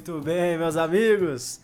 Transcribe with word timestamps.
Muito 0.00 0.18
bem, 0.22 0.56
meus 0.56 0.78
amigos. 0.78 1.60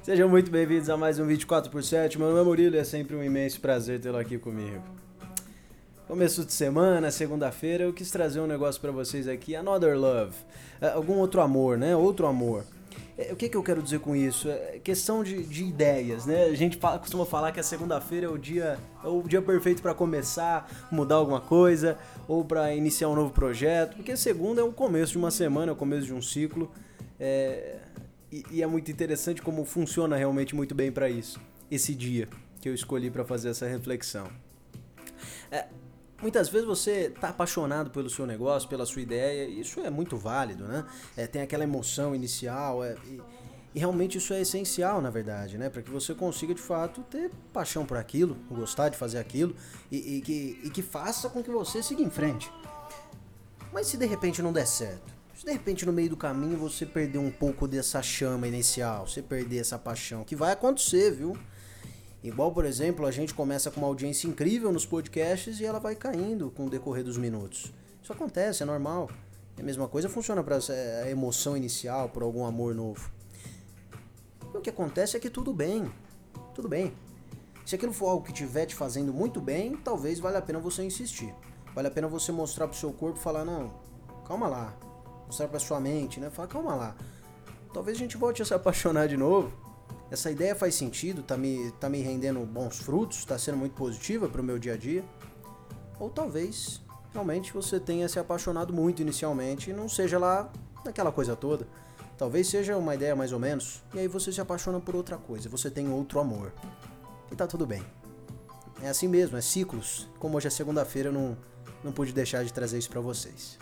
Sejam 0.00 0.28
muito 0.28 0.48
bem-vindos 0.48 0.88
a 0.88 0.96
mais 0.96 1.18
um 1.18 1.26
24 1.26 1.72
por 1.72 1.82
7. 1.82 2.16
Meu 2.20 2.28
nome 2.28 2.40
é 2.40 2.44
Murilo 2.44 2.76
e 2.76 2.78
é 2.78 2.84
sempre 2.84 3.16
um 3.16 3.24
imenso 3.24 3.60
prazer 3.60 3.98
tê-lo 3.98 4.16
aqui 4.16 4.38
comigo. 4.38 4.80
Começo 6.06 6.44
de 6.44 6.52
semana, 6.52 7.10
segunda-feira, 7.10 7.82
eu 7.82 7.92
quis 7.92 8.12
trazer 8.12 8.38
um 8.38 8.46
negócio 8.46 8.80
para 8.80 8.92
vocês 8.92 9.26
aqui, 9.26 9.56
Another 9.56 9.98
Love. 9.98 10.36
É, 10.80 10.90
algum 10.90 11.14
outro 11.14 11.40
amor, 11.40 11.76
né? 11.76 11.96
Outro 11.96 12.28
amor. 12.28 12.64
É, 13.18 13.32
o 13.32 13.36
que, 13.36 13.48
que 13.48 13.56
eu 13.56 13.62
quero 13.62 13.82
dizer 13.82 13.98
com 13.98 14.14
isso? 14.14 14.48
É 14.48 14.78
questão 14.78 15.24
de, 15.24 15.42
de 15.42 15.64
ideias, 15.64 16.26
né? 16.26 16.44
A 16.44 16.54
gente 16.54 16.78
costuma 16.78 17.26
falar 17.26 17.50
que 17.50 17.58
a 17.58 17.64
segunda-feira 17.64 18.26
é 18.26 18.30
o 18.30 18.38
dia 18.38 18.78
é 19.02 19.08
o 19.08 19.20
dia 19.22 19.42
perfeito 19.42 19.82
para 19.82 19.92
começar, 19.92 20.70
mudar 20.92 21.16
alguma 21.16 21.40
coisa 21.40 21.98
ou 22.28 22.44
para 22.44 22.72
iniciar 22.72 23.08
um 23.08 23.16
novo 23.16 23.32
projeto, 23.32 23.96
porque 23.96 24.16
segunda 24.16 24.60
é 24.60 24.64
o 24.64 24.70
começo 24.70 25.10
de 25.10 25.18
uma 25.18 25.32
semana, 25.32 25.72
é 25.72 25.74
o 25.74 25.76
começo 25.76 26.06
de 26.06 26.14
um 26.14 26.22
ciclo. 26.22 26.70
É, 27.26 27.78
e, 28.30 28.44
e 28.50 28.62
é 28.62 28.66
muito 28.66 28.90
interessante 28.90 29.40
como 29.40 29.64
funciona 29.64 30.14
realmente 30.14 30.54
muito 30.54 30.74
bem 30.74 30.92
para 30.92 31.08
isso. 31.08 31.40
Esse 31.70 31.94
dia 31.94 32.28
que 32.60 32.68
eu 32.68 32.74
escolhi 32.74 33.10
para 33.10 33.24
fazer 33.24 33.48
essa 33.48 33.66
reflexão. 33.66 34.28
É, 35.50 35.66
Muitas 36.20 36.48
vezes 36.48 36.66
você 36.66 37.12
está 37.14 37.30
apaixonado 37.30 37.90
pelo 37.90 38.08
seu 38.08 38.24
negócio, 38.24 38.68
pela 38.68 38.86
sua 38.86 39.02
ideia, 39.02 39.46
e 39.46 39.60
isso 39.60 39.80
é 39.80 39.90
muito 39.90 40.16
válido, 40.16 40.64
né? 40.64 40.84
É, 41.16 41.26
tem 41.26 41.42
aquela 41.42 41.64
emoção 41.64 42.14
inicial, 42.14 42.82
é, 42.82 42.96
e, 43.04 43.20
e, 43.74 43.78
realmente 43.78 44.16
isso 44.16 44.32
é 44.32 44.40
essencial, 44.40 45.02
na 45.02 45.10
verdade, 45.10 45.58
né? 45.58 45.68
Para 45.68 45.82
que 45.82 45.90
você 45.90 46.14
consiga 46.14 46.54
de 46.54 46.62
fato 46.62 47.02
ter 47.02 47.30
paixão 47.52 47.84
por 47.84 47.98
aquilo, 47.98 48.36
gostar 48.50 48.88
de 48.88 48.96
fazer 48.96 49.18
aquilo 49.18 49.54
e, 49.90 50.16
e, 50.16 50.20
que, 50.22 50.60
e 50.64 50.70
que 50.70 50.80
faça 50.82 51.28
com 51.28 51.42
que 51.42 51.50
você 51.50 51.82
siga 51.82 52.02
em 52.02 52.10
frente. 52.10 52.50
Mas 53.72 53.88
se 53.88 53.96
de 53.96 54.06
repente 54.06 54.40
não 54.40 54.52
der 54.52 54.66
certo, 54.66 55.13
de 55.42 55.50
repente 55.50 55.84
no 55.84 55.92
meio 55.92 56.10
do 56.10 56.16
caminho 56.16 56.56
você 56.56 56.86
perder 56.86 57.18
um 57.18 57.30
pouco 57.30 57.66
dessa 57.66 58.00
chama 58.02 58.46
inicial, 58.46 59.06
você 59.06 59.20
perder 59.20 59.58
essa 59.58 59.78
paixão, 59.78 60.22
que 60.22 60.36
vai 60.36 60.52
acontecer, 60.52 61.10
viu? 61.10 61.36
Igual, 62.22 62.52
por 62.52 62.64
exemplo, 62.64 63.04
a 63.04 63.10
gente 63.10 63.34
começa 63.34 63.70
com 63.70 63.80
uma 63.80 63.86
audiência 63.86 64.26
incrível 64.26 64.72
nos 64.72 64.86
podcasts 64.86 65.60
e 65.60 65.64
ela 65.66 65.78
vai 65.78 65.94
caindo 65.94 66.50
com 66.50 66.64
o 66.64 66.70
decorrer 66.70 67.04
dos 67.04 67.18
minutos. 67.18 67.70
Isso 68.02 68.12
acontece, 68.12 68.62
é 68.62 68.66
normal. 68.66 69.10
A 69.58 69.62
mesma 69.62 69.86
coisa 69.86 70.08
funciona 70.08 70.42
para 70.42 70.58
a 71.02 71.10
emoção 71.10 71.56
inicial, 71.56 72.08
por 72.08 72.22
algum 72.22 72.46
amor 72.46 72.74
novo. 72.74 73.10
E 74.54 74.56
o 74.56 74.60
que 74.60 74.70
acontece 74.70 75.16
é 75.16 75.20
que 75.20 75.28
tudo 75.28 75.52
bem. 75.52 75.92
Tudo 76.54 76.66
bem. 76.66 76.94
Se 77.66 77.74
aquilo 77.74 77.92
for 77.92 78.08
algo 78.08 78.24
que 78.24 78.32
estiver 78.32 78.66
te 78.66 78.74
fazendo 78.74 79.12
muito 79.12 79.40
bem, 79.40 79.76
talvez 79.76 80.18
valha 80.18 80.38
a 80.38 80.42
pena 80.42 80.58
você 80.58 80.82
insistir. 80.82 81.34
Vale 81.74 81.88
a 81.88 81.90
pena 81.90 82.08
você 82.08 82.32
mostrar 82.32 82.68
pro 82.68 82.76
seu 82.76 82.92
corpo 82.92 83.18
e 83.18 83.22
falar, 83.22 83.44
não, 83.44 83.74
calma 84.26 84.48
lá. 84.48 84.74
Mostrar 85.26 85.48
pra 85.48 85.58
sua 85.58 85.80
mente, 85.80 86.20
né? 86.20 86.30
Falar, 86.30 86.48
calma 86.48 86.74
lá. 86.74 86.96
Talvez 87.72 87.96
a 87.96 88.00
gente 88.00 88.16
volte 88.16 88.42
a 88.42 88.44
se 88.44 88.54
apaixonar 88.54 89.08
de 89.08 89.16
novo 89.16 89.64
essa 90.14 90.30
ideia 90.30 90.54
faz 90.54 90.74
sentido, 90.74 91.22
tá 91.22 91.36
me, 91.36 91.72
tá 91.72 91.88
me 91.88 92.00
rendendo 92.00 92.38
bons 92.46 92.78
frutos, 92.78 93.24
tá 93.24 93.38
sendo 93.38 93.58
muito 93.58 93.74
positiva 93.74 94.28
para 94.28 94.40
o 94.40 94.44
meu 94.44 94.58
dia 94.58 94.74
a 94.74 94.76
dia. 94.76 95.04
Ou 95.98 96.08
talvez 96.08 96.80
realmente 97.12 97.52
você 97.52 97.80
tenha 97.80 98.08
se 98.08 98.18
apaixonado 98.18 98.72
muito 98.72 99.02
inicialmente 99.02 99.70
e 99.70 99.72
não 99.72 99.88
seja 99.88 100.18
lá 100.18 100.52
naquela 100.84 101.10
coisa 101.10 101.34
toda. 101.34 101.66
Talvez 102.16 102.46
seja 102.48 102.76
uma 102.76 102.94
ideia 102.94 103.16
mais 103.16 103.32
ou 103.32 103.40
menos, 103.40 103.82
e 103.92 103.98
aí 103.98 104.06
você 104.06 104.30
se 104.30 104.40
apaixona 104.40 104.78
por 104.78 104.94
outra 104.94 105.16
coisa, 105.16 105.48
você 105.48 105.68
tem 105.68 105.90
outro 105.90 106.20
amor. 106.20 106.52
E 107.32 107.34
tá 107.34 107.46
tudo 107.46 107.66
bem. 107.66 107.82
É 108.80 108.88
assim 108.88 109.08
mesmo, 109.08 109.36
é 109.36 109.40
ciclos. 109.40 110.08
Como 110.20 110.36
hoje 110.36 110.46
é 110.46 110.50
segunda-feira, 110.50 111.08
eu 111.08 111.12
não, 111.12 111.36
não 111.82 111.90
pude 111.90 112.12
deixar 112.12 112.44
de 112.44 112.52
trazer 112.52 112.78
isso 112.78 112.90
para 112.90 113.00
vocês. 113.00 113.58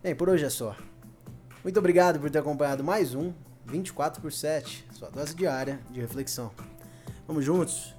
Bem, 0.00 0.14
por 0.14 0.28
hoje 0.28 0.44
é 0.44 0.48
só. 0.48 0.76
Muito 1.64 1.76
obrigado 1.76 2.20
por 2.20 2.30
ter 2.30 2.38
acompanhado 2.38 2.84
mais 2.84 3.16
um 3.16 3.32
24 3.66 4.22
por 4.22 4.32
7, 4.32 4.86
sua 4.92 5.10
dose 5.10 5.34
diária 5.34 5.80
de 5.90 6.00
reflexão. 6.00 6.52
Vamos 7.26 7.44
juntos? 7.44 7.96